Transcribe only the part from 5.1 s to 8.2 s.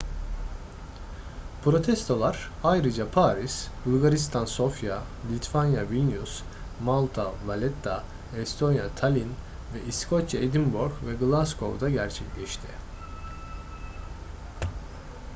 litvanya vilnius malta valetta